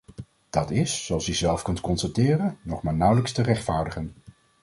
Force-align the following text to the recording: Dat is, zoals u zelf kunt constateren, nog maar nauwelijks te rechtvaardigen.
Dat 0.49 0.71
is, 0.71 1.05
zoals 1.05 1.27
u 1.27 1.33
zelf 1.33 1.61
kunt 1.61 1.81
constateren, 1.81 2.57
nog 2.63 2.83
maar 2.83 2.93
nauwelijks 2.95 3.31
te 3.31 3.41
rechtvaardigen. 3.41 4.15